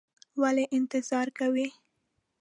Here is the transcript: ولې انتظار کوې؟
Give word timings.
ولې 0.41 0.65
انتظار 0.75 1.27
کوې؟ 1.37 1.67